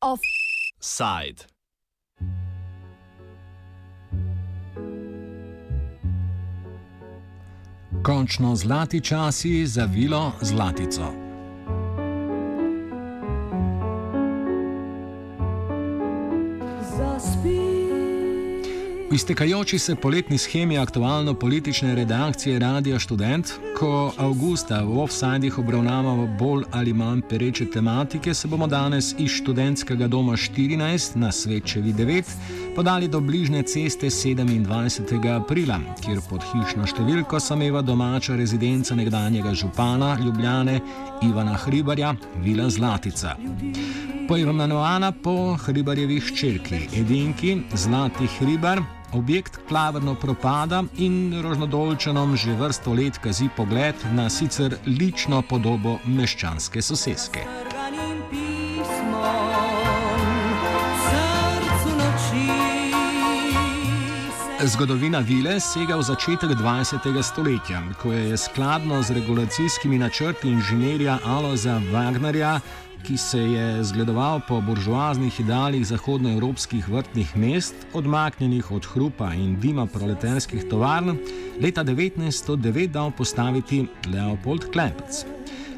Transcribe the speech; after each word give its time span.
Offside. 0.00 1.44
Končno 8.02 8.56
zlati 8.56 9.00
časi 9.00 9.66
za 9.66 9.84
vilo 9.84 10.32
Zlatico. 10.40 11.21
V 19.12 19.14
iztekajoči 19.14 19.78
se 19.78 19.94
poletni 19.94 20.38
schemi 20.38 20.78
aktualno-politične 20.78 21.94
redakcije 21.94 22.58
Radio 22.58 23.00
Student, 23.00 23.50
ko 23.78 24.12
avgusta 24.16 24.78
v 24.82 25.02
offsajdih 25.02 25.58
obravnavamo 25.58 26.26
bolj 26.38 26.64
ali 26.70 26.92
manj 26.92 27.20
pereče 27.28 27.66
tematike, 27.70 28.34
se 28.34 28.48
bomo 28.48 28.66
danes 28.66 29.14
iz 29.18 29.30
študentskega 29.30 30.08
doma 30.08 30.32
14 30.32 31.16
na 31.16 31.32
Svečevi 31.32 31.92
9 31.92 32.24
podali 32.76 33.08
do 33.08 33.20
bližnje 33.20 33.62
ceste 33.62 34.06
27. 34.06 35.36
aprila, 35.36 35.76
kjer 36.00 36.20
pod 36.30 36.40
hišno 36.52 36.86
številko 36.86 37.40
sameva 37.40 37.82
domača 37.82 38.36
rezidenca 38.36 38.94
nekdanjega 38.94 39.52
župana 39.54 40.16
Ljubljane 40.24 40.80
Ivana 41.22 41.58
Hribarja, 41.66 42.14
Vila 42.40 42.70
Zlatica. 42.70 43.36
Poimenovana 44.28 45.12
po 45.12 45.56
Hribarjevih 45.60 46.32
črki, 46.32 46.86
edinki 46.96 47.58
Zlati 47.76 48.26
Hribar, 48.38 48.80
objekt 49.12 49.58
klavrno 49.68 50.14
propada 50.14 50.84
in 50.98 51.42
rožnodolčenom 51.42 52.36
že 52.36 52.54
vrsto 52.54 52.92
let 52.92 53.18
kazi 53.18 53.48
pogled 53.56 53.94
na 54.12 54.30
sicer 54.30 54.76
lično 54.86 55.42
podobo 55.42 55.98
meščanske 56.04 56.82
soseske. 56.82 57.71
Zgodovina 64.62 65.18
vile 65.18 65.56
sega 65.60 65.96
v 65.98 66.02
začetek 66.06 66.54
20. 66.54 67.22
stoletja, 67.22 67.82
ko 67.98 68.12
je 68.12 68.36
skladno 68.36 69.02
z 69.02 69.10
regulacijskimi 69.10 69.98
načrti 69.98 70.48
inženirja 70.48 71.18
Aloza 71.26 71.80
Wagnerja 71.90 72.60
ki 73.02 73.16
se 73.16 73.38
je 73.38 73.84
zgledoval 73.84 74.40
po 74.48 74.60
buržoaznih 74.60 75.40
idealih 75.40 75.86
zahodnoevropskih 75.86 76.88
vrtnih 76.88 77.36
mest, 77.36 77.74
odmaknjenih 77.92 78.70
od 78.70 78.86
hrupa 78.86 79.32
in 79.34 79.60
dima 79.60 79.86
proletarskih 79.86 80.64
tovarn, 80.70 81.16
leta 81.60 81.84
1909 81.84 82.86
dal 82.86 83.10
postaviti 83.10 83.86
Leopold 84.06 84.70
Klepec. 84.72 85.24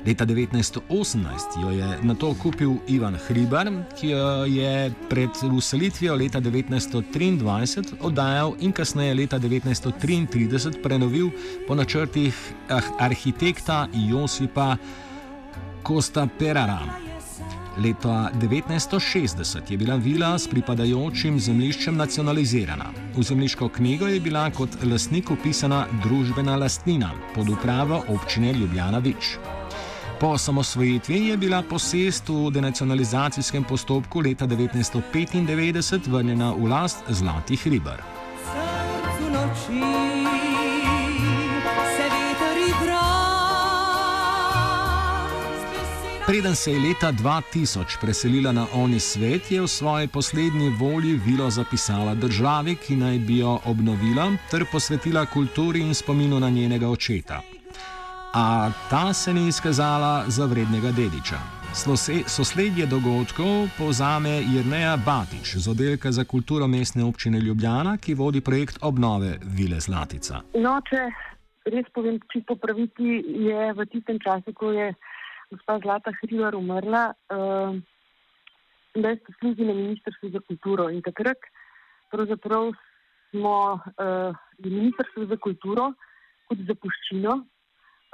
Leta 0.07 0.27
1918 0.27 1.63
jo 1.63 1.71
je 1.71 1.99
na 2.03 2.15
to 2.15 2.35
kupil 2.43 2.75
Ivan 2.89 3.17
Hribar, 3.17 3.71
ki 4.01 4.09
jo 4.09 4.45
je 4.45 4.93
pred 5.09 5.31
uselitvijo 5.53 6.15
leta 6.15 6.41
1923 6.41 7.95
oddajal 8.01 8.55
in 8.61 8.73
kasneje 8.73 9.15
leta 9.15 9.39
1933 9.39 10.83
prenovil 10.83 11.31
po 11.69 11.75
načrtih 11.75 12.37
ah, 12.69 12.83
arhitekta 12.99 13.89
Josipa 13.93 14.77
Kosta 15.83 16.29
Perara. 16.39 16.81
Leta 17.79 18.31
1960 18.41 19.71
je 19.71 19.77
bila 19.77 19.97
vila 19.97 20.39
s 20.39 20.49
pripadajočim 20.49 21.41
zemljiščem 21.41 21.97
nacionalizirana. 21.97 22.93
V 23.17 23.23
zemljiško 23.23 23.69
knjigo 23.69 24.07
je 24.07 24.21
bila 24.21 24.51
kot 24.51 24.71
lastnik 24.85 25.31
upisana 25.31 25.87
družbena 26.05 26.57
lastnina 26.57 27.11
pod 27.35 27.49
upravo 27.49 28.05
občine 28.09 28.53
Ljubljana 28.53 28.99
Vič. 28.99 29.37
Po 30.21 30.39
samosvojitvi 30.39 31.27
je 31.27 31.37
bila 31.37 31.63
posest 31.63 32.29
v 32.29 32.51
denacionalizacijskem 32.51 33.65
postopku 33.65 34.21
leta 34.21 34.47
1995 34.47 36.09
vrnjena 36.09 36.53
v 36.53 36.67
last 36.67 36.99
Zlatih 37.09 37.67
ribar. 37.67 38.03
Srcu 38.45 39.31
noči. 39.31 40.05
Preden 46.27 46.55
se 46.55 46.73
je 46.73 46.81
leta 46.81 47.13
2000 47.13 48.01
preselila 48.01 48.53
na 48.53 48.67
oni 48.73 49.01
svet, 49.01 49.51
je 49.53 49.61
v 49.61 49.69
svoji 49.69 50.09
poslednji 50.09 50.69
volji 50.69 51.21
vilo 51.27 51.51
zapisala 51.51 52.15
državi, 52.15 52.77
ki 52.77 52.97
naj 52.97 53.19
bi 53.19 53.39
jo 53.39 53.59
obnovila 53.65 54.33
ter 54.51 54.65
posvetila 54.73 55.27
kulturi 55.27 55.81
in 55.81 55.95
spominu 55.95 56.41
na 56.41 56.51
njenega 56.51 56.89
očeta. 56.89 57.54
A 58.37 58.71
ta 58.91 59.13
se 59.13 59.33
ni 59.35 59.49
izkazala 59.49 60.25
za 60.27 60.47
vrednega 60.47 60.91
dediča. 60.91 61.39
Sosledje 62.27 62.87
dogodkov 62.87 63.71
povzame 63.79 64.43
Jrneja 64.55 64.97
Batič 65.07 65.55
z 65.63 65.71
oddelka 65.71 66.11
za 66.13 66.25
kulturo 66.25 66.67
mestne 66.67 67.05
občine 67.05 67.39
Ljubljana, 67.39 67.95
ki 67.97 68.15
vodi 68.15 68.41
projekt 68.41 68.83
obnove 68.83 69.39
Vile 69.57 69.79
Zlatica. 69.81 70.43
No, 70.55 70.81
če 70.83 71.07
res 71.71 71.87
povem, 71.95 72.19
čisto 72.35 72.59
praviti, 72.59 73.23
je 73.47 73.71
v 73.73 73.87
tistem 73.95 74.19
času, 74.19 74.51
ko 74.51 74.75
je 74.75 74.91
gospa 75.55 75.79
Zlata 75.87 76.11
Hrivar 76.19 76.59
umrla, 76.59 77.15
uh, 77.15 77.79
da 78.99 79.15
je 79.15 79.23
služila 79.39 79.71
na 79.71 79.79
Ministrstvu 79.79 80.35
za 80.35 80.43
kulturo. 80.43 80.91
In 80.91 81.07
takrat 81.07 81.39
pravzaprav 82.11 82.75
smo 83.31 83.79
uh, 83.79 84.35
Ministrstvo 84.59 85.31
za 85.31 85.39
kulturo 85.39 85.93
kot 86.51 86.67
zapuščino 86.67 87.45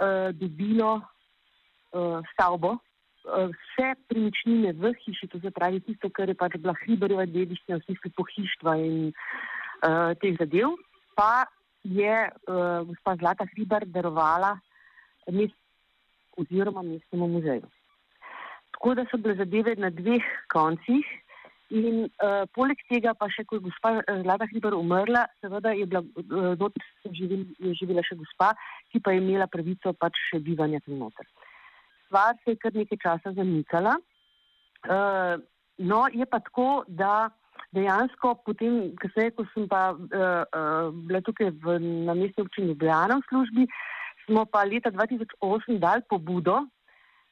uh, 0.00 0.31
dobilo 0.33 1.00
uh, 1.00 2.21
stavbo. 2.33 2.78
Vse 3.21 3.88
premičnine 4.09 4.72
v 4.72 4.94
hiši, 5.05 5.27
to 5.28 5.38
se 5.41 5.50
pravi 5.53 5.81
tisto, 5.84 6.09
kar 6.09 6.28
je 6.33 6.34
pač 6.34 6.56
bila 6.56 6.72
hribarjeva 6.81 7.27
dediščina, 7.28 7.77
vsi 7.84 8.11
pohištva 8.16 8.78
in 8.81 9.11
uh, 9.12 10.16
teh 10.22 10.38
zadev, 10.41 10.72
pa 11.15 11.44
je 11.84 12.16
uh, 12.16 12.81
gospa 12.88 13.16
Zlata 13.21 13.44
Hribar 13.53 13.84
darovala 13.84 14.55
mest 15.28 15.56
oziroma 16.41 16.82
mestnemu 16.82 17.28
muzeju. 17.28 17.69
Tako 18.72 18.94
da 18.94 19.05
so 19.11 19.19
bile 19.21 19.34
zadeve 19.34 19.75
na 19.77 19.91
dveh 19.91 20.25
koncih. 20.53 21.05
In 21.70 22.08
uh, 22.08 22.47
poleg 22.50 22.81
tega, 22.91 23.12
pa 23.14 23.28
še 23.31 23.44
ko 23.47 23.60
je 23.60 23.64
gospa 23.69 23.92
eh, 24.00 24.22
Zlata 24.25 24.48
Hriber 24.50 24.75
umrla, 24.75 25.22
seveda 25.38 25.70
je 25.78 25.86
bila 25.86 26.03
noter 26.58 26.82
uh, 26.82 27.12
živela, 27.14 27.70
živela 27.78 28.03
še 28.03 28.16
gospa, 28.19 28.48
ki 28.91 28.98
pa 28.98 29.14
je 29.14 29.20
imela 29.22 29.47
pravico 29.47 29.92
pač 29.94 30.19
še 30.31 30.41
bivanja 30.42 30.82
tam 30.82 30.98
noter. 31.04 31.28
Stvar 32.08 32.34
se 32.42 32.56
je 32.56 32.58
kar 32.64 32.75
nekaj 32.75 32.98
časa 33.04 33.34
zamikala. 33.38 33.94
Uh, 34.82 35.38
no, 35.78 36.03
je 36.10 36.26
pa 36.26 36.42
tako, 36.42 36.82
da 36.88 37.31
dejansko 37.76 38.34
potem, 38.42 38.97
kasneje, 38.98 39.37
ko 39.38 39.47
sem 39.54 39.70
pa 39.70 39.92
uh, 39.94 40.42
uh, 40.42 40.91
bila 41.06 41.22
tukaj 41.22 41.54
v, 41.62 41.78
na 42.08 42.19
mestni 42.19 42.48
občini 42.48 42.72
Ljubljana 42.72 43.20
v 43.20 43.28
službi, 43.31 43.70
smo 44.26 44.42
pa 44.50 44.66
leta 44.66 44.91
2008 44.91 45.78
dali 45.78 46.02
pobudo, 46.10 46.64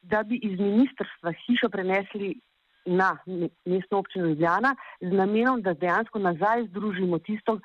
da 0.02 0.22
bi 0.22 0.38
iz 0.46 0.54
ministrstva 0.60 1.34
hišo 1.42 1.74
prenesli 1.74 2.36
na 2.86 3.16
mestno 3.64 3.98
občino 3.98 4.26
Ljubljana 4.26 4.74
z 5.00 5.12
namenom, 5.12 5.62
da 5.62 5.74
dejansko 5.74 6.18
nazaj 6.18 6.66
združimo 6.70 7.18
tisto, 7.18 7.58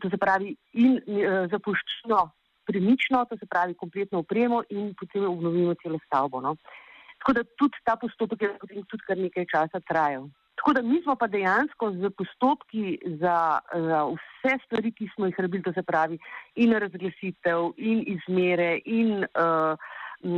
to 0.00 0.10
se 0.10 0.16
pravi 0.16 0.56
in 0.72 0.96
e, 0.96 1.48
zapuščino 1.50 2.30
premično, 2.66 3.24
to 3.30 3.36
se 3.36 3.46
pravi 3.46 3.74
kompletno 3.74 4.18
opremo 4.18 4.62
in 4.70 4.94
potem 4.94 5.24
obnovimo 5.24 5.74
celo 5.82 5.98
stavbo. 6.06 6.40
No. 6.40 6.56
Tako 7.18 7.32
da 7.32 7.44
tudi 7.58 7.82
ta 7.84 7.96
postopek 7.96 8.42
je 8.42 8.54
potem 8.60 8.86
tudi 8.90 9.04
kar 9.06 9.18
nekaj 9.18 9.46
časa 9.50 9.80
trajal. 9.88 10.28
Tako 10.62 10.72
da 10.72 10.82
mi 10.82 11.00
smo 11.02 11.16
pa 11.16 11.26
dejansko 11.26 11.90
z 11.92 12.10
postopki 12.18 12.98
za, 13.20 13.36
za 13.86 14.00
vse 14.10 14.56
stvari, 14.64 14.92
ki 14.92 15.08
smo 15.14 15.26
jih 15.26 15.40
rabili, 15.40 15.62
to 15.62 15.72
se 15.72 15.82
pravi 15.82 16.18
in 16.54 16.74
razglasitev, 16.84 17.72
in 17.76 18.04
izmere, 18.14 18.76
in 18.84 19.24
uh, 19.24 19.88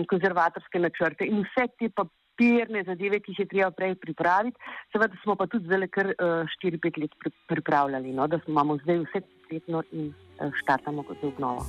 konzervatorske 0.09 0.81
načrte, 0.81 1.27
in 1.29 1.43
vse 1.45 1.67
te 1.79 1.91
papirne 2.35 2.85
zadeve, 2.85 3.21
ki 3.21 3.33
jih 3.33 3.39
je 3.39 3.47
treba 3.47 3.71
prej 3.71 3.95
pripraviti, 3.95 4.57
seveda 4.93 5.17
smo 5.23 5.37
pa 5.37 5.47
tudi 5.47 5.67
zdaj 5.67 5.89
kar 5.89 6.13
4-5 6.19 6.91
uh, 6.91 7.03
let 7.03 7.15
pri, 7.19 7.31
pripravljali, 7.49 8.13
no, 8.13 8.27
da 8.27 8.39
imamo 8.47 8.79
zdaj 8.83 8.99
vse 8.99 9.21
kompletno 9.21 9.83
in 9.93 10.13
uh, 10.41 10.51
štartamo 10.63 11.03
kot 11.03 11.23
obnovo. 11.23 11.67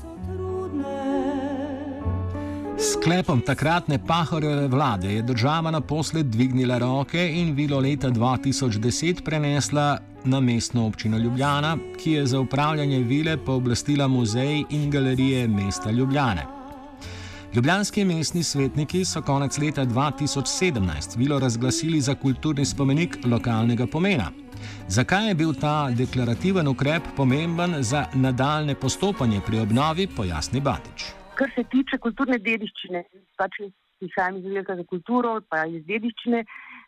Sklepom 2.77 3.41
takratne 3.41 3.99
Pahorjeve 4.07 4.67
vlade 4.67 5.13
je 5.13 5.21
država 5.21 5.71
naposled 5.71 6.25
dvignila 6.25 6.77
roke 6.77 7.29
in 7.33 7.53
vilo 7.55 7.79
leta 7.79 8.09
2010 8.09 9.23
prenesla 9.23 9.99
na 10.25 10.39
mestno 10.39 10.87
občino 10.87 11.17
Ljubljana, 11.17 11.77
ki 12.03 12.11
je 12.11 12.25
za 12.25 12.39
upravljanje 12.39 12.99
vile 12.99 13.37
pooblastila 13.37 14.07
muzej 14.07 14.63
in 14.69 14.91
galerije 14.91 15.47
mesta 15.47 15.91
Ljubljane. 15.91 16.64
Ljubljanski 17.55 18.03
mestni 18.05 18.43
svetniki 18.43 19.05
so 19.05 19.21
konec 19.21 19.57
leta 19.57 19.85
2017 19.85 21.17
vilo 21.17 21.39
razglasili 21.39 22.01
za 22.01 22.15
kulturni 22.15 22.65
spomenik 22.65 23.15
lokalnega 23.31 23.85
pomena. 23.91 24.27
Zakaj 24.87 25.27
je 25.27 25.35
bil 25.35 25.53
ta 25.61 25.75
deklarativen 25.99 26.67
ukrep 26.67 27.03
pomemben 27.17 27.71
za 27.79 28.05
nadaljne 28.15 28.75
postopanje 28.75 29.39
pri 29.47 29.59
obnovi, 29.59 30.07
pojasni 30.17 30.61
Batič. 30.61 31.05
Kar 31.35 31.49
se 31.55 31.63
tiče 31.63 31.97
kulturne 31.97 32.37
dediščine, 32.37 33.03
pač 33.37 33.51
izhajam 33.99 34.37
iz 34.37 34.43
Velika 34.43 34.75
za 34.75 34.83
kulturo, 34.83 35.39
pa 35.49 35.65
iz 35.65 35.85
dediščine. 35.85 36.43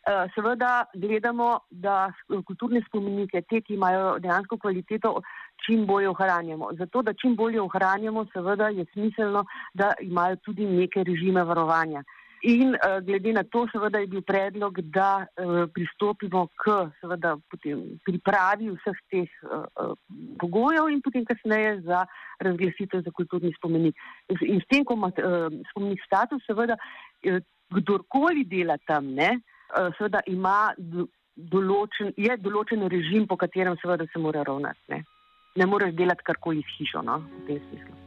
Eh, 0.07 0.27
seveda 0.35 0.85
gledamo, 0.95 1.59
da 1.71 2.11
kulturne 2.47 2.81
spomenike, 2.87 3.41
te, 3.49 3.61
ki 3.61 3.73
imajo 3.73 4.19
dejansko 4.19 4.57
kvaliteto, 4.57 5.21
čim 5.65 5.85
bolje 5.85 6.09
ohranjamo. 6.09 6.69
Zato, 6.77 7.01
da 7.01 7.13
čim 7.13 7.35
bolje 7.35 7.61
ohranjamo, 7.61 8.25
seveda 8.33 8.69
je 8.69 8.85
smiselno, 8.93 9.45
da 9.73 9.93
imajo 10.01 10.35
tudi 10.35 10.65
neke 10.65 11.03
režime 11.03 11.43
varovanja. 11.43 12.03
In 12.41 12.75
uh, 12.75 13.01
glede 13.01 13.33
na 13.33 13.43
to, 13.43 13.65
seveda 13.71 13.99
je 13.99 14.07
bil 14.07 14.21
predlog, 14.21 14.77
da 14.81 15.25
uh, 15.25 15.65
pristopimo 15.73 16.45
k 16.61 16.75
seveda, 17.01 17.33
pripravi 18.05 18.69
vseh 18.75 18.99
teh 19.09 19.39
uh, 19.49 19.95
pogojev 20.37 20.91
in 20.93 21.01
potem 21.01 21.25
kasneje 21.25 21.81
za 21.81 22.05
razglasitev 22.39 23.01
za 23.01 23.11
kulturni 23.11 23.53
spomenik. 23.57 23.97
In 24.29 24.61
s 24.61 24.69
tem, 24.69 24.85
ko 24.85 24.93
ima 24.93 25.09
uh, 25.09 25.49
spomenik 25.71 26.05
status, 26.05 26.45
seveda 26.45 26.77
uh, 26.77 27.41
kdorkoli 27.73 28.45
dela 28.45 28.77
tam, 28.85 29.09
ne, 29.17 29.33
uh, 29.73 29.89
seveda 29.97 30.21
ima 30.29 30.75
določen, 30.77 32.13
je 32.17 32.37
določen 32.37 32.85
režim, 32.85 33.25
po 33.25 33.37
katerem 33.37 33.81
seveda 33.81 34.05
se 34.13 34.21
mora 34.21 34.45
ravnati. 34.45 34.83
Ne, 34.93 35.01
ne 35.57 35.65
moreš 35.65 35.93
delati 35.97 36.23
karkoli 36.23 36.63
s 36.63 36.77
hišo, 36.77 37.01
no, 37.01 37.21
v 37.43 37.47
tem 37.47 37.63
smislu. 37.69 37.97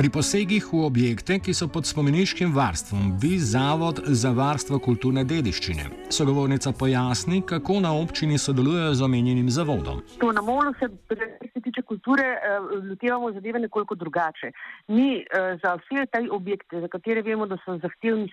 Pri 0.00 0.08
posegih 0.08 0.64
v 0.72 0.78
objekte, 0.88 1.36
ki 1.44 1.52
so 1.52 1.66
pod 1.68 1.84
spomeniškim 1.84 2.54
varstvom, 2.56 3.18
bi 3.20 3.34
Zavod 3.36 3.98
za 4.16 4.30
varstvo 4.32 4.78
kulturne 4.80 5.26
dediščine. 5.28 6.08
Sogovornica 6.08 6.72
pojasni, 6.72 7.42
kako 7.44 7.82
na 7.84 7.90
občini 7.92 8.38
sodelujejo 8.40 8.94
z 8.96 9.04
omenjenim 9.04 9.50
zavodom. 9.52 10.00
To 10.22 10.32
na 10.32 10.40
molu 10.40 10.72
se, 10.80 10.88
kar 11.04 11.50
se 11.52 11.60
tiče 11.66 11.84
kulture, 11.84 12.24
eh, 12.32 12.56
lotevamo 12.88 13.32
zadeve 13.36 13.60
nekoliko 13.66 13.94
drugače. 13.94 14.54
Mi 14.88 15.20
eh, 15.20 15.60
za 15.60 15.76
vse 15.82 16.06
te 16.08 16.24
objekte, 16.32 16.80
za 16.80 16.88
katere 16.88 17.20
vemo, 17.20 17.44
da 17.44 17.60
so 17.60 17.76
zahtevni 17.84 18.32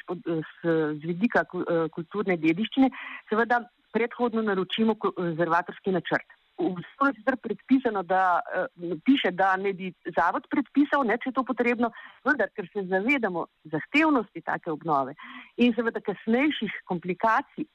z 0.64 1.04
vidika 1.04 1.44
eh, 1.44 1.90
kulturne 1.92 2.40
dediščine, 2.40 2.94
seveda 3.28 3.66
predhodno 3.92 4.42
naročimo 4.42 4.96
konzervatorski 4.96 5.92
načrt 5.92 6.37
v 6.58 6.74
ustavi 6.74 7.14
je 7.14 7.20
sicer 7.20 7.38
predpisano, 7.38 8.04
da 8.04 8.40
uh, 8.42 8.98
piše, 9.06 9.32
da 9.32 9.56
ne 9.58 9.74
bi 9.74 9.92
zavod 10.16 10.48
predpisal, 10.50 11.06
ne, 11.06 11.18
če 11.22 11.30
je 11.30 11.38
to 11.38 11.44
potrebno, 11.46 11.92
vendar, 12.26 12.50
ker 12.58 12.68
se 12.74 12.84
zavedamo 12.90 13.46
zahtevnosti 13.72 14.42
take 14.42 14.72
obnove 14.72 15.14
in 15.58 15.74
seveda 15.78 16.02
kasnejših 16.02 16.82
komplikacij, 16.90 17.68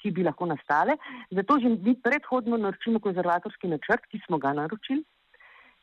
ki 0.00 0.12
bi 0.16 0.24
lahko 0.24 0.48
nastale, 0.48 0.96
zato 1.36 1.58
že 1.60 1.68
mi 1.68 1.92
predhodno 2.00 2.56
naročimo 2.56 3.02
konzervatorski 3.04 3.68
načrt, 3.68 4.06
ki 4.08 4.22
smo 4.24 4.38
ga 4.40 4.54
naročili. 4.56 5.04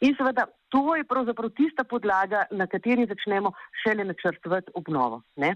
In 0.02 0.14
seveda 0.18 0.46
to 0.74 0.96
je 0.96 1.06
pravzaprav 1.10 1.54
tista 1.58 1.84
podlaga, 1.84 2.46
na 2.52 2.68
kateri 2.68 3.06
začnemo 3.10 3.54
šele 3.84 4.06
načrtovati 4.06 4.74
obnovo. 4.78 5.22
Ne? 5.36 5.56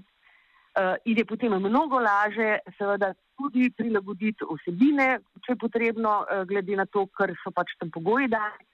Uh, 0.71 0.95
in 1.03 1.17
je 1.19 1.25
potem 1.27 1.51
mnogo 1.51 1.99
laže, 1.99 2.61
seveda, 2.77 3.11
tudi 3.35 3.67
prilagoditi 3.75 4.45
osebine, 4.47 5.17
če 5.43 5.51
je 5.51 5.59
potrebno, 5.59 6.21
uh, 6.23 6.45
glede 6.47 6.77
na 6.79 6.85
to, 6.87 7.09
kar 7.11 7.33
so 7.43 7.51
pač 7.51 7.73
tam 7.79 7.91
pogoji 7.91 8.29
dani. 8.31 8.67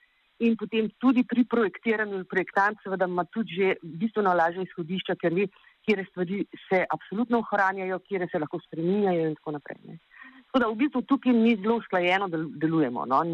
In 0.46 0.54
potem 0.54 0.86
tudi 1.02 1.24
pri 1.26 1.42
projektiranju, 1.50 2.22
projektant, 2.30 2.78
seveda, 2.84 3.08
ima 3.10 3.24
tudi 3.26 3.58
že 3.58 3.72
bistveno 3.82 4.30
lažje 4.38 4.68
izhodišča, 4.68 5.16
ker 5.18 5.34
ve, 5.34 5.48
kje 5.82 6.04
stvari 6.12 6.44
se 6.68 6.84
absolutno 6.86 7.42
ohranjajo, 7.42 7.98
kje 8.06 8.28
se 8.30 8.38
lahko 8.38 8.60
spreminjajo 8.68 9.26
in 9.26 9.34
tako 9.40 9.56
naprej. 9.58 9.80
Ne. 9.88 9.98
Tako 10.46 10.62
da 10.62 10.68
v 10.70 10.78
bistvu 10.84 11.02
tukaj 11.02 11.34
mi 11.34 11.56
zelo 11.58 11.80
usklajeno 11.82 12.30
delujemo, 12.30 13.08
no? 13.10 13.24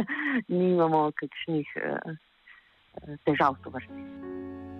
nimamo 0.60 1.06
kakšnih 1.16 1.72
uh, 1.80 2.12
težav 3.24 3.56
s 3.56 3.64
to 3.64 3.72
vrstami. 3.72 4.79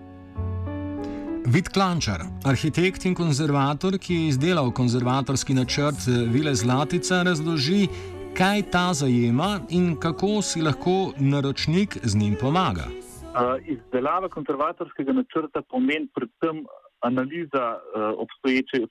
Vid 1.53 1.67
Klančar, 1.67 2.21
arhitekt 2.47 3.03
in 3.03 3.15
konzervator, 3.15 3.97
ki 3.99 4.13
je 4.13 4.27
izdelal 4.31 4.69
konzervatorski 4.71 5.53
načrt 5.53 6.05
Vile 6.31 6.53
Zlatica, 6.55 7.17
razloži, 7.27 7.89
kaj 8.37 8.61
ta 8.71 8.83
zajema 8.95 9.49
in 9.69 9.97
kako 9.99 10.39
si 10.41 10.61
lahko 10.61 11.11
naročnik 11.19 11.97
z 12.03 12.15
njim 12.21 12.37
pomaga. 12.39 12.87
Izdelava 13.67 14.29
konzervatorskega 14.29 15.11
načrta 15.11 15.61
pomeni 15.61 16.07
predvsem 16.15 16.63
analiza 17.01 17.65
obstoječe, 18.23 18.85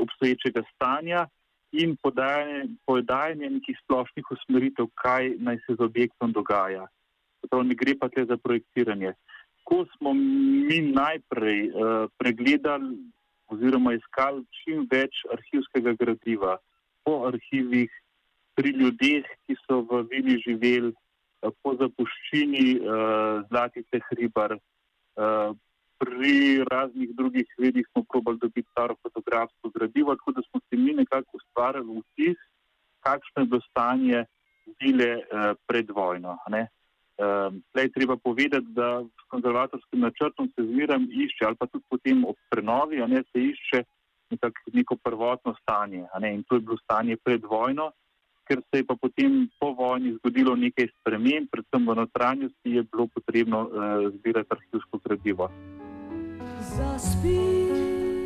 obstoječega 0.00 0.62
stanja 0.72 1.26
in 1.72 1.96
podajanje, 2.02 2.64
podajanje 2.86 3.50
nekih 3.50 3.76
splošnih 3.84 4.30
usmeritev, 4.30 4.86
kaj 4.94 5.34
naj 5.38 5.56
se 5.66 5.76
z 5.78 5.84
objektom 5.84 6.32
dogaja. 6.32 6.86
To 7.50 7.62
ne 7.62 7.74
gre 7.74 7.98
pa 8.00 8.08
le 8.16 8.24
za 8.24 8.36
projektiranje 8.36 9.12
ko 9.66 9.84
smo 9.96 10.14
mi 10.14 10.78
najprej 10.94 11.60
uh, 11.70 12.06
pregledali 12.18 12.94
oziroma 13.50 13.94
iskali 13.94 14.44
čim 14.60 14.86
več 14.90 15.22
arhivskega 15.34 15.94
gradiva 15.98 16.56
po 17.06 17.20
arhivih, 17.28 17.90
pri 18.56 18.72
ljudeh, 18.78 19.26
ki 19.46 19.54
so 19.66 19.82
v 19.90 20.02
Vili 20.10 20.38
živeli, 20.42 20.92
uh, 20.94 21.52
po 21.62 21.74
zapuščini 21.80 22.66
uh, 22.78 23.42
Zlatice 23.50 24.02
Hribar, 24.08 24.56
uh, 24.56 25.50
pri 25.98 26.62
raznih 26.70 27.12
drugih 27.18 27.50
vedih 27.58 27.86
smo 27.90 28.04
probali 28.04 28.38
dobiti 28.42 28.68
staro 28.70 28.96
fotografsko 29.02 29.70
gradivo, 29.74 30.14
tako 30.16 30.32
da 30.38 30.42
smo 30.50 30.60
si 30.60 30.76
mi 30.76 30.94
nekako 30.94 31.38
ustvarjali 31.40 32.00
vtis, 32.00 32.38
kakšno 33.06 33.42
je 33.42 33.50
bilo 33.50 33.62
stanje 33.70 34.24
Vile 34.80 35.12
uh, 35.16 35.54
pred 35.66 35.90
vojno. 35.94 36.38
Ne? 36.50 36.66
Zdaj 37.16 37.84
je 37.84 37.92
treba 37.92 38.16
povedati, 38.16 38.66
da 38.68 39.02
s 39.04 39.28
konzervatorskim 39.28 40.00
načrtom 40.00 40.48
se 40.54 40.64
zmeraj 40.64 40.98
išče, 41.10 41.44
ali 41.44 41.56
pa 41.56 41.66
tudi 41.66 41.84
potem 41.88 42.24
ob 42.24 42.36
prenovi, 42.50 42.96
ne, 42.96 43.22
se 43.32 43.42
išče 43.42 43.84
nekak, 44.30 44.52
neko 44.72 44.96
prvotno 44.96 45.54
stanje. 45.62 46.04
In 46.32 46.42
to 46.42 46.54
je 46.54 46.60
bilo 46.60 46.76
stanje 46.76 47.16
pred 47.24 47.44
vojno, 47.44 47.90
ker 48.44 48.60
se 48.60 48.78
je 48.78 48.84
pa 48.84 48.94
potem 49.00 49.48
po 49.60 49.72
vojni 49.72 50.14
zgodilo 50.18 50.56
nekaj 50.56 50.88
sprememb, 51.00 51.48
predvsem 51.50 51.88
v 51.88 51.94
notranjosti 51.94 52.76
je 52.78 52.82
bilo 52.82 53.08
potrebno 53.14 53.64
uh, 53.64 54.12
zbirati 54.18 54.48
arhivsko 54.50 55.00
gradivo. 55.04 55.50
Zaspi. 56.60 57.36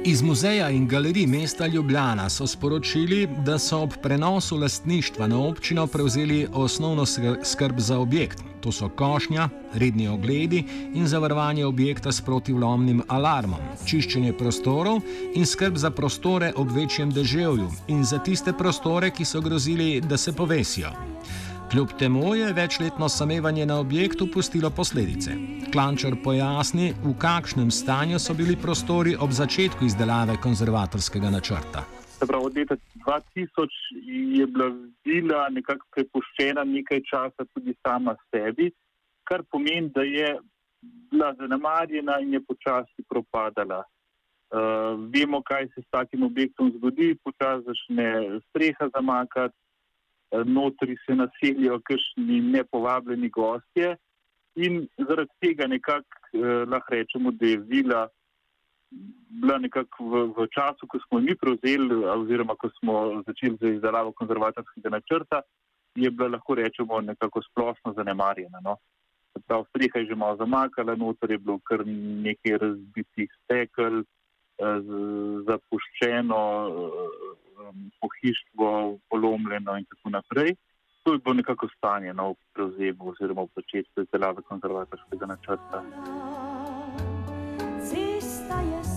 Iz 0.04 0.22
muzeja 0.22 0.70
in 0.70 0.88
galerij 0.88 1.26
mesta 1.26 1.66
Ljubljana 1.66 2.30
so 2.30 2.46
sporočili, 2.46 3.28
da 3.46 3.58
so 3.58 3.82
ob 3.82 3.90
prenosu 4.02 4.56
lastništva 4.56 5.26
na 5.26 5.38
občino 5.48 5.86
prevzeli 5.86 6.46
osnovno 6.52 7.04
skrb 7.44 7.78
za 7.78 7.98
objekt. 7.98 8.49
To 8.60 8.72
so 8.72 8.88
košnja, 8.88 9.48
redni 9.74 10.08
ogledi 10.08 10.64
in 10.94 11.06
zavarovanje 11.08 11.64
objekta 11.66 12.12
s 12.12 12.20
protivlomnim 12.20 13.02
alarmom, 13.08 13.60
čiščenje 13.86 14.32
prostorov 14.36 15.00
in 15.34 15.46
skrb 15.46 15.76
za 15.76 15.90
prostore 15.90 16.52
ob 16.56 16.72
večjem 16.76 17.12
deževju 17.12 17.70
in 17.88 18.04
za 18.04 18.18
tiste 18.18 18.52
prostore, 18.52 19.10
ki 19.10 19.24
so 19.24 19.40
grozili, 19.40 20.00
da 20.00 20.16
se 20.16 20.32
povesijo. 20.32 20.92
Kljub 21.70 21.88
temu 21.98 22.34
je 22.34 22.52
večletno 22.52 23.08
samevanje 23.08 23.66
na 23.66 23.78
objektu 23.78 24.26
pustilo 24.32 24.70
posledice. 24.70 25.30
Klančar 25.72 26.16
pojasni, 26.24 26.92
v 27.04 27.14
kakšnem 27.18 27.70
stanju 27.70 28.18
so 28.18 28.34
bili 28.34 28.56
prostori 28.56 29.16
ob 29.16 29.30
začetku 29.30 29.84
izdelave 29.84 30.36
konzervatorskega 30.42 31.30
načrta. 31.30 31.99
Prav, 32.28 32.44
od 32.44 32.56
leta 32.56 32.76
2000 33.06 33.68
je 34.38 34.46
bila 34.46 34.68
vila 35.04 35.48
nekako 35.48 35.86
prepuščena 35.94 36.64
nekaj 36.64 37.00
časa 37.10 37.46
tudi 37.54 37.74
sama 37.86 38.16
sebi, 38.30 38.70
kar 39.24 39.42
pomeni, 39.50 39.90
da 39.94 40.02
je 40.02 40.36
bila 41.10 41.32
zanemarjena 41.38 42.18
in 42.20 42.32
je 42.32 42.40
počasi 42.44 43.04
propadala. 43.08 43.84
Uh, 44.50 44.98
vemo, 45.14 45.42
kaj 45.46 45.68
se 45.74 45.82
s 45.82 45.90
takim 45.90 46.22
objektom 46.26 46.72
zgodi, 46.76 47.14
počasi 47.24 47.66
začne 47.66 48.40
streha 48.48 48.88
zamakati, 48.94 49.56
notri 50.44 50.96
se 51.06 51.14
naselijo 51.14 51.80
kakšni 51.80 52.40
nepovabljeni 52.40 53.28
gostje 53.28 53.96
in 54.54 54.86
zaradi 55.08 55.30
tega 55.40 55.66
nekako 55.66 56.06
eh, 56.32 56.64
lahko 56.70 56.94
rečemo, 56.94 57.30
da 57.30 57.46
je 57.46 57.56
vila 57.56 58.08
bila 59.40 59.58
nekako 59.58 60.04
v, 60.04 60.22
v 60.36 60.46
času, 60.54 60.86
ko 60.86 60.98
smo 61.06 61.20
mi 61.20 61.34
prevzeli 61.34 62.04
oziroma 62.04 62.56
ko 62.58 62.70
smo 62.78 63.22
začeli 63.26 63.56
z 63.60 63.74
izdelavo 63.76 64.12
konzervatorskega 64.12 64.90
načrta, 64.90 65.42
je 65.94 66.10
bila 66.10 66.28
lahko 66.36 66.54
rečemo 66.54 67.00
nekako 67.00 67.42
splošno 67.42 67.92
zanemarjena. 67.96 68.60
No. 68.64 68.76
Prav 69.46 69.64
streha 69.68 69.98
je 69.98 70.06
že 70.06 70.14
malo 70.14 70.36
zamakala, 70.36 70.96
noter 70.96 71.30
je 71.30 71.38
bilo 71.38 71.58
kar 71.64 71.86
nekaj 71.86 72.58
razbitih 72.58 73.30
stekel, 73.44 74.02
eh, 74.02 74.80
zapuščeno. 75.46 76.42
Eh, 76.68 77.50
pohištvo 78.00 78.98
polomljeno 79.10 79.76
in 79.78 79.84
tako 79.84 80.10
naprej. 80.10 80.54
To 81.02 81.12
je 81.12 81.18
bilo 81.18 81.34
nekako 81.34 81.68
stanje 81.76 82.06
na 82.06 82.22
no, 82.22 82.34
prevzemu 82.54 83.08
oziroma 83.10 83.42
v 83.42 83.48
začetku 83.56 84.00
izdelave 84.00 84.42
konzervatorskega 84.42 85.26
načrta. 85.26 85.82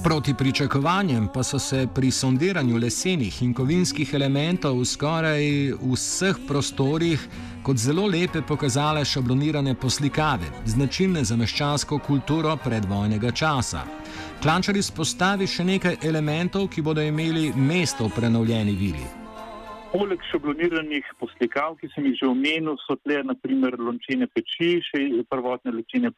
Proti 0.04 0.34
pričakovanjem 0.38 1.28
pa 1.34 1.44
so 1.44 1.60
se 1.60 1.88
pri 1.96 2.12
sondiranju 2.12 2.78
lesenih 2.78 3.42
in 3.42 3.54
kovinskih 3.54 4.14
elementov 4.14 4.80
v 4.80 4.86
skoraj 4.86 5.44
vseh 5.80 6.42
prostorih 6.48 7.22
kot 7.64 7.78
zelo 7.78 8.08
lepe 8.08 8.42
pokazale 8.48 9.06
šablonirane 9.06 9.76
poslikave, 9.80 10.50
značilne 10.66 11.24
za 11.24 11.38
meščansko 11.40 12.00
kulturo 12.08 12.58
predvojnega 12.66 13.32
časa. 13.32 13.86
Klančar 14.44 14.76
izpostavi 14.76 15.48
še 15.48 15.64
nekaj 15.64 15.96
elementov, 16.04 16.68
ki 16.68 16.82
bodo 16.82 17.02
imeli 17.02 17.54
mesto 17.56 18.10
v 18.10 18.16
prenovljeni 18.20 18.76
vili. 18.76 19.08
Poleg 19.96 20.20
šabloniranih 20.34 21.16
poslikav, 21.20 21.80
ki 21.80 21.88
sem 21.96 22.12
jih 22.12 22.20
že 22.20 22.28
omenil, 22.28 22.76
so 22.84 23.00
tle 23.06 23.24
naprimer 23.24 23.80
lončine 23.80 24.28
peči, 24.28 24.82
še 24.84 25.24
prvotne 25.32 25.72
lončine 25.80 26.12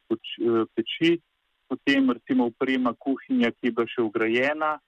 peči, 0.74 1.20
potem 1.86 2.12
recimo 2.12 2.46
uprema 2.46 2.94
kuhinja, 2.98 3.52
ki 3.52 3.70
je 3.70 3.72
bila 3.72 3.88
še 3.88 4.02
ugrajena. 4.02 4.80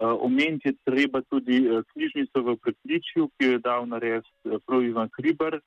Omeniti 0.00 0.72
je 0.72 0.76
treba 0.84 1.20
tudi 1.28 1.60
knjižnico 1.92 2.42
v 2.48 2.56
prekličju, 2.64 3.28
ki 3.36 3.44
jo 3.44 3.52
je 3.56 3.60
dal 3.64 3.84
narediti 3.88 4.60
prav 4.64 4.84
Ivan 4.84 5.12
Kriber, 5.12 5.60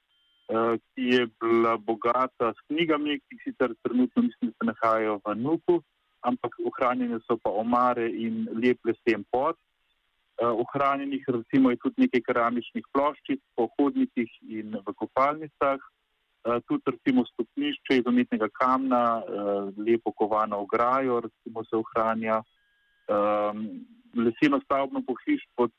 ki 0.50 1.05
je 1.13 1.29
bila 1.41 1.77
bogata 1.77 2.53
s 2.53 2.65
knjigami, 2.67 3.19
ki 3.22 3.38
sicer 3.46 3.74
trenutno 3.86 4.25
mislim, 4.25 4.50
da 4.50 4.58
se 4.58 4.69
nahajajo 4.74 5.22
v 5.25 5.36
Nuku 5.38 5.81
ampak 6.22 6.55
ohranjene 6.65 7.19
so 7.27 7.38
pa 7.38 7.50
omare 7.50 8.10
in 8.10 8.48
lep 8.51 8.79
lesen 8.84 9.24
pot. 9.31 9.55
Ohranjenih 10.39 11.24
recimo 11.27 11.72
je 11.72 11.77
tudi 11.84 12.08
nekaj 12.08 12.22
keramičnih 12.27 12.86
ploščic 12.96 13.41
po 13.55 13.67
hodnikih 13.75 14.29
in 14.48 14.77
v 14.86 14.93
kopalnicah, 14.96 15.79
tudi 16.67 16.84
recimo 16.86 17.25
stopnišče 17.25 17.98
iz 18.00 18.08
umetnega 18.08 18.48
kamna, 18.53 19.22
uh, 19.22 19.74
lepo 19.77 20.12
kovano 20.12 20.60
ograjo, 20.63 21.19
recimo 21.19 21.63
se 21.63 21.75
ohranja. 21.75 22.41
Um, 23.10 23.86
leseno 24.15 24.60
stavbno 24.65 25.01
pohištvo 25.08 25.69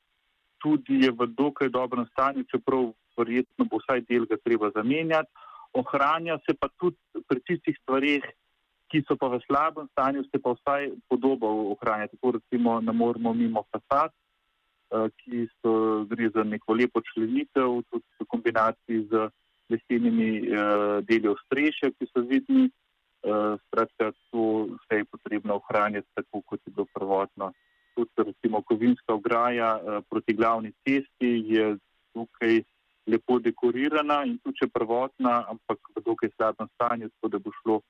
tudi 0.59 1.01
je 1.05 1.11
v 1.11 1.27
dokaj 1.27 1.69
dobrem 1.69 2.07
stanju, 2.13 2.45
čeprav 2.45 2.93
verjetno 3.17 3.65
bo 3.65 3.81
vsaj 3.81 4.05
del 4.09 4.27
ga 4.27 4.37
treba 4.45 4.71
zamenjati. 4.75 5.31
Ohranja 5.73 6.39
se 6.47 6.55
pa 6.61 6.69
tudi 6.79 6.99
pri 7.29 7.41
tistih 7.47 7.77
stvarih, 7.83 8.25
ki 8.91 9.05
so 9.07 9.17
pa 9.17 9.31
v 9.31 9.39
slabem 9.47 9.87
stanju, 9.93 10.25
se 10.29 10.39
pa 10.43 10.55
vsaj 10.57 10.91
podobo 11.09 11.51
ohranja. 11.75 12.11
Tako 12.11 12.37
recimo 12.39 12.81
ne 12.81 12.93
moramo 12.93 13.33
mimo 13.35 13.63
fasad, 13.71 14.11
eh, 14.11 15.09
ki 15.23 15.47
so 15.61 16.05
gre 16.11 16.31
za 16.35 16.45
neko 16.45 16.75
lepo 16.75 17.01
členitev, 17.13 17.83
tudi 17.91 18.05
v 18.21 18.27
kombinaciji 18.27 19.07
z 19.11 19.31
lesenimi 19.71 20.31
eh, 20.39 21.03
deli 21.09 21.29
ostrešja, 21.29 21.93
ki 21.97 22.09
so 22.11 22.25
vidni. 22.27 22.69
Eh, 22.69 23.55
skratka, 23.67 24.13
to 24.31 24.67
vse 24.75 25.03
je 25.03 25.11
potrebno 25.13 25.61
ohranjati 25.61 26.09
tako, 26.15 26.43
kot 26.43 26.61
je 26.67 26.73
bilo 26.73 26.87
prvotno. 26.95 27.53
Tudi 27.95 28.27
recimo 28.31 28.63
kovinska 28.63 29.15
ograja 29.15 29.71
proti 30.09 30.33
glavni 30.33 30.71
cesti 30.87 31.31
je 31.53 31.77
tukaj 32.15 32.63
lepo 33.07 33.39
dekorirana 33.43 34.23
in 34.25 34.39
tudi 34.39 34.63
če 34.63 34.69
prvotna, 34.73 35.41
ampak 35.51 35.91
v 35.97 36.03
dokaj 36.07 36.31
slabem 36.37 36.71
stanju, 36.77 37.11
tako 37.11 37.29
da 37.35 37.41
bo 37.43 37.53
šlo 37.59 37.81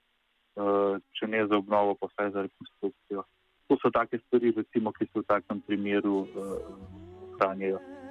Eh, 0.58 0.94
če 1.16 1.28
ne 1.30 1.44
za 1.46 1.60
obnovo, 1.62 1.94
pa 1.94 2.08
vsaj 2.10 2.32
za 2.34 2.42
rekonstrukcijo. 2.42 3.22
To 3.70 3.76
so 3.78 3.90
take 3.94 4.18
stvari, 4.26 4.50
recimo, 4.56 4.92
ki 4.92 5.06
se 5.06 5.20
v 5.20 5.26
takem 5.28 5.60
primeru 5.62 6.24
ohranjajo. 6.26 7.78
Uh, 7.78 8.09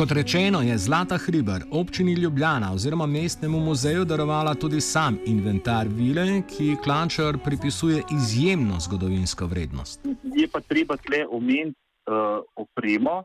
Kot 0.00 0.12
rečeno, 0.12 0.62
je 0.62 0.78
Zlata 0.78 1.18
Hriber 1.18 1.62
občini 1.72 2.12
Ljubljana 2.12 2.72
oziroma 2.72 3.06
mestnemu 3.06 3.58
muzeju 3.60 4.04
darovala 4.04 4.54
tudi 4.54 4.80
sam 4.80 5.18
inventar 5.26 5.88
vile, 5.88 6.42
ki 6.48 6.76
Klančar 6.84 7.38
pripisuje 7.44 8.02
izjemno 8.12 8.80
zgodovinsko 8.80 9.46
vrednost. 9.46 10.00
Je 10.36 10.48
pa 10.52 10.60
treba 10.60 10.96
tle 10.96 11.26
omeniti 11.30 11.76
uh, 12.06 12.40
opremo, 12.56 13.22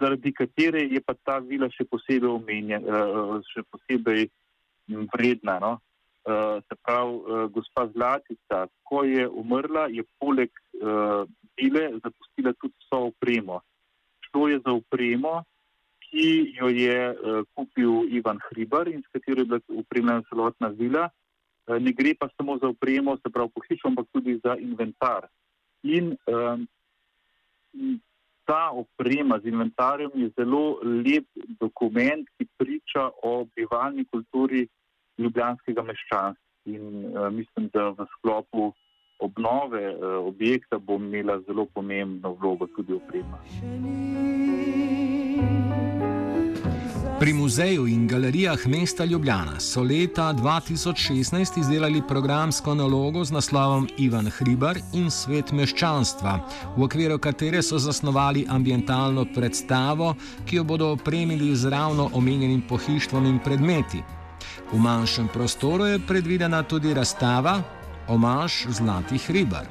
zaradi 0.00 0.32
katere 0.32 0.82
je 0.82 1.00
pa 1.06 1.14
ta 1.14 1.38
vila 1.38 1.70
še 1.70 1.84
posebej 1.84 2.30
omenjena, 2.30 2.82
uh, 2.82 3.38
še 3.54 3.62
posebej 3.70 4.26
vredna. 5.14 5.58
No? 5.62 5.72
Uh, 6.26 6.58
se 6.66 6.74
pravi, 6.82 7.14
uh, 7.14 7.46
gospa 7.54 7.86
Zlatica, 7.94 8.66
ko 8.82 9.04
je 9.04 9.28
umrla, 9.28 9.86
je 9.86 10.02
poleg 10.18 10.50
uh, 10.82 11.22
bile 11.54 11.92
zapustila 12.02 12.58
tudi 12.58 12.74
vso 12.82 13.04
opremo. 13.12 13.62
Šlo 14.36 14.48
je 14.48 14.58
za 14.64 14.72
opremo, 14.72 15.44
ki 16.04 16.52
jo 16.60 16.68
je 16.68 17.10
uh, 17.10 17.44
kupil 17.54 18.04
Ivan 18.12 18.38
Hribar 18.48 18.88
in 18.88 19.00
s 19.00 19.08
katero 19.12 19.40
je 19.40 19.44
bila 19.44 19.60
upremljena 19.68 20.22
celotna 20.28 20.68
vila. 20.68 21.08
Uh, 21.66 21.78
ne 21.80 21.92
gre 21.92 22.12
pa 22.20 22.28
samo 22.36 22.58
za 22.58 22.68
opremo, 22.68 23.16
se 23.16 23.32
pravi, 23.32 23.50
pohištvo, 23.54 23.88
ampak 23.88 24.06
tudi 24.12 24.36
za 24.44 24.56
inventar. 24.60 25.26
In 25.82 26.12
uh, 26.12 26.60
ta 28.44 28.70
oprema 28.70 29.40
z 29.40 29.48
inventarjem 29.48 30.10
je 30.14 30.28
zelo 30.36 30.80
lep 30.84 31.26
dokument, 31.60 32.28
ki 32.36 32.46
priča 32.56 33.08
o 33.22 33.46
bivalni 33.56 34.04
kulturi 34.04 34.68
ljubljanskega 35.18 35.82
meščanstva. 35.82 36.44
In 36.64 36.84
uh, 37.16 37.32
mislim, 37.32 37.70
da 37.72 37.88
v 37.88 38.04
sklopu 38.18 38.72
obnove 39.18 39.94
uh, 39.94 40.26
objekta 40.26 40.78
bo 40.78 40.96
imela 40.96 41.40
zelo 41.46 41.66
pomembno 41.74 42.36
vlogo 42.40 42.66
tudi 42.66 42.92
oprema. 42.92 43.38
Pri 47.20 47.32
muzeju 47.32 47.86
in 47.86 48.06
galerijah 48.08 48.66
mesta 48.66 49.04
Ljubljana 49.04 49.60
so 49.60 49.82
leta 49.82 50.34
2016 50.34 51.60
izdelali 51.60 52.02
programsko 52.08 52.74
nalogo 52.74 53.24
z 53.24 53.32
naslovom 53.32 53.88
Ivan 53.98 54.30
Hribar 54.30 54.76
in 54.92 55.10
svet 55.10 55.52
meščanstva, 55.52 56.34
v 56.76 56.82
okviru 56.84 57.18
katere 57.18 57.62
so 57.62 57.78
zasnovali 57.78 58.44
ambientalno 58.48 59.24
predstavo, 59.34 60.14
ki 60.44 60.56
jo 60.56 60.64
bodo 60.64 60.90
opremili 60.92 61.56
z 61.56 61.70
ravno 61.72 62.10
omenjenim 62.12 62.62
pohištvom 62.68 63.26
in 63.26 63.38
predmeti. 63.38 64.02
V 64.72 64.78
manjšem 64.78 65.28
prostoru 65.32 65.86
je 65.86 65.98
predvidena 65.98 66.62
tudi 66.62 66.94
razstava 66.94 67.62
Omaž 68.08 68.66
Zlatih 68.70 69.26
Hribar. 69.26 69.66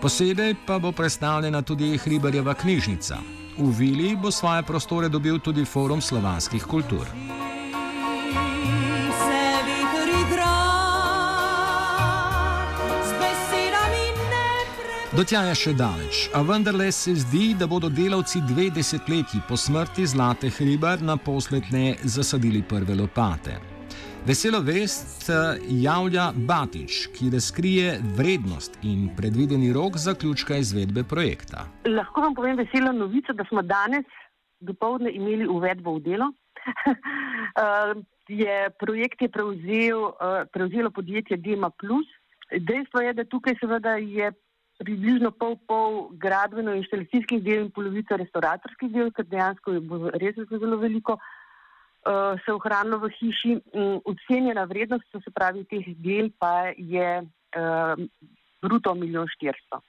Posebej 0.00 0.54
pa 0.66 0.78
bo 0.78 0.92
predstavljena 0.92 1.62
tudi 1.62 1.98
Hribarjeva 1.98 2.54
knjižnica. 2.54 3.18
V 3.58 3.70
Vili 3.78 4.16
bo 4.16 4.30
svoje 4.30 4.62
prostore 4.62 5.08
dobil 5.08 5.38
tudi 5.38 5.64
Forum 5.64 6.00
slovanskih 6.00 6.64
kultur. 6.64 7.06
Do 15.16 15.24
tja 15.24 15.46
je 15.48 15.54
še 15.56 15.72
daleč, 15.72 16.26
a 16.36 16.42
vendarle 16.44 16.90
se 16.92 17.14
zdi, 17.16 17.54
da 17.56 17.64
bodo 17.66 17.88
delavci 17.88 18.42
dve 18.44 18.66
desetletji 18.70 19.40
po 19.48 19.56
smrti 19.56 20.04
Zlate 20.06 20.50
Hribar 20.52 21.00
naposled 21.00 21.72
ne 21.72 21.94
zasadili 22.04 22.60
prve 22.62 22.94
lopate. 22.94 23.75
Veselo 24.26 24.58
vest 24.60 25.28
javlja 25.70 26.32
Batič, 26.48 26.94
ki 27.14 27.28
razkrije 27.30 27.92
vrednost 28.18 28.78
in 28.82 29.04
predvideni 29.18 29.68
rok 29.72 29.98
zaključka 30.06 30.56
izvedbe 30.56 31.04
projekta. 31.12 31.60
Lahko 31.98 32.24
vam 32.24 32.34
povem 32.34 32.56
veselo 32.58 32.90
novico, 32.92 33.32
da 33.32 33.44
smo 33.48 33.62
danes 33.62 34.08
dopoledne 34.60 35.12
imeli 35.14 35.46
uvedbo 35.46 35.94
v 35.98 36.02
delo. 36.08 36.32
Eh, 37.56 37.94
je 38.28 38.70
projekt 38.80 39.22
je 39.22 39.28
prevzel, 39.28 40.00
eh, 40.08 40.44
prevzelo 40.52 40.90
podjetje 40.90 41.36
Dema 41.36 41.70
Plus. 41.70 42.06
Dejstvo 42.50 43.00
je, 43.00 43.12
da 43.12 43.24
tukaj 43.24 43.54
seveda 43.60 43.94
je 43.96 44.32
približno 44.78 45.30
pol 45.30 45.56
pol 45.68 46.08
gradbeno 46.12 46.74
inštalacijskih 46.74 47.42
del 47.42 47.62
in 47.64 47.70
polovica 47.70 48.18
restauratorskih 48.20 48.92
del, 48.92 49.12
ker 49.12 49.24
dejansko 49.24 49.72
je 49.72 49.80
res 50.20 50.36
zelo 50.50 50.76
veliko. 50.76 51.16
Eh, 52.06 52.38
se 52.44 52.52
ohranilo 52.52 53.00
v 53.02 53.10
hiši. 53.18 53.52
Ocenjena 54.06 54.64
vrednost, 54.64 55.10
se 55.10 55.30
pravi, 55.34 55.64
teh 55.66 55.86
del 55.98 56.30
pa 56.38 56.70
je 56.78 57.08
uh, 57.18 57.98
bruto 58.62 58.94
milijon 58.94 59.26
štiristo. 59.32 59.80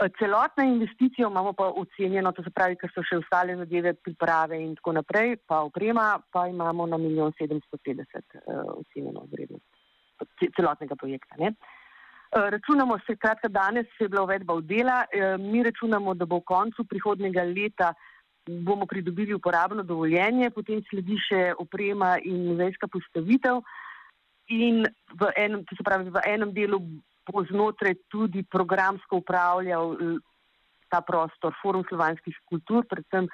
Eh, 0.00 0.08
celotna 0.18 0.64
investicija 0.64 1.28
imamo 1.28 1.52
pa 1.52 1.68
ocenjeno, 1.68 2.32
to 2.32 2.42
se 2.42 2.50
pravi, 2.50 2.78
ker 2.80 2.88
so 2.94 3.04
še 3.04 3.20
ostale 3.20 3.58
zadeve 3.60 3.92
priprave 3.92 4.62
in 4.62 4.72
tako 4.78 4.96
naprej, 5.00 5.36
pa 5.44 5.60
oprema 5.68 6.14
pa 6.32 6.46
imamo 6.48 6.86
na 6.88 6.96
milijon 6.96 7.36
sedemsto 7.36 7.76
petdeset 7.76 8.40
ocenjeno 8.48 9.28
vrednost 9.32 9.68
celotnega 10.56 10.96
projekta. 10.96 11.36
Ne? 11.36 11.52
Računamo 12.32 12.96
se, 13.04 13.18
kratka 13.20 13.50
danes 13.52 13.90
je 14.00 14.08
bila 14.08 14.24
uvedba 14.24 14.54
v 14.58 14.62
dela, 14.66 15.02
mi 15.38 15.62
računamo, 15.62 16.14
da 16.14 16.24
bo 16.24 16.38
v 16.40 16.46
koncu 16.48 16.86
prihodnega 16.88 17.44
leta 17.50 17.92
bomo 18.46 18.86
pridobili 18.86 19.34
uporabno 19.34 19.82
dovoljenje, 19.82 20.50
potem 20.50 20.82
sledi 20.90 21.16
še 21.28 21.54
oprema 21.58 22.18
in 22.22 22.44
muzejska 22.50 22.88
postavitev. 22.92 23.62
In 24.52 24.84
v 25.16 25.30
enem, 25.40 25.64
to 25.64 25.76
se 25.76 25.84
pravi, 25.86 26.12
v 26.12 26.22
enem 26.28 26.52
delu 26.52 26.80
bo 27.24 27.44
znotraj 27.48 27.94
tudi 28.12 28.42
programsko 28.44 29.22
upravljal 29.22 29.96
ta 30.92 31.00
prostor 31.00 31.54
Forum 31.62 31.84
slovanskih 31.88 32.36
kultur, 32.44 32.84
predvsem 32.86 33.28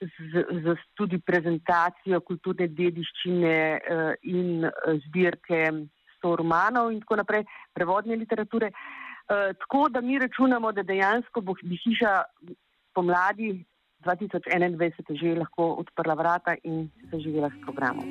z, 0.00 0.44
z 0.64 0.74
tudi 0.98 1.20
prezentacijo 1.22 2.20
kulturne 2.26 2.66
dediščine 2.68 3.56
uh, 3.78 4.12
in 4.26 4.64
uh, 4.66 4.72
zbirke 5.06 5.62
sto 6.16 6.34
romanov 6.40 6.90
in 6.92 7.00
tako 7.04 7.20
naprej, 7.20 7.44
prevodne 7.76 8.16
literature. 8.16 8.72
Uh, 9.30 9.52
tako 9.62 9.88
da 9.88 10.00
mi 10.00 10.18
računamo, 10.18 10.72
da 10.72 10.82
dejansko 10.82 11.44
bo 11.44 11.54
hiša 11.54 12.14
pomladi 12.96 13.52
2021 14.04 15.20
že 15.20 15.34
lahko 15.38 15.74
odprla 15.82 16.14
vrata 16.14 16.54
in 16.64 16.90
se 17.10 17.20
živela 17.20 17.50
s 17.50 17.60
programom. 17.62 18.04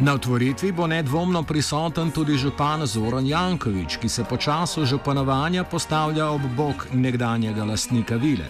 Na 0.00 0.14
otvoritvi 0.14 0.72
bo 0.72 0.86
nedvomno 0.86 1.42
prisoten 1.42 2.10
tudi 2.10 2.36
župan 2.36 2.86
Zoran 2.86 3.26
Jankovič, 3.26 3.96
ki 3.96 4.08
se 4.08 4.24
po 4.24 4.36
času 4.36 4.84
županovanja 4.84 5.64
postavlja 5.64 6.30
ob 6.30 6.40
bok 6.56 6.86
nekdanjega 6.92 7.64
lastnika 7.64 8.16
vile. 8.16 8.44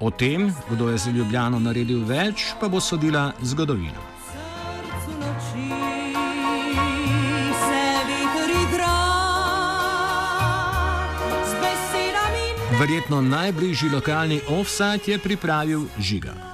O 0.00 0.10
tem, 0.10 0.52
kdo 0.70 0.88
je 0.88 0.98
za 0.98 1.10
Ljubljano 1.10 1.58
naredil 1.58 2.04
več, 2.04 2.52
pa 2.60 2.68
bo 2.68 2.80
sodila 2.80 3.32
zgodovina. 3.40 4.13
Verjetno 12.84 13.22
najbližji 13.22 13.88
lokalni 13.88 14.40
offside 14.48 15.12
je 15.12 15.18
pripravil 15.18 15.86
žiga. 15.98 16.53